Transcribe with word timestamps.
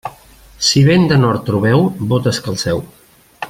Si 0.67 0.81
vent 0.87 1.05
de 1.11 1.19
nord 1.25 1.45
trobeu, 1.51 1.85
botes 2.15 2.41
calceu. 2.49 2.85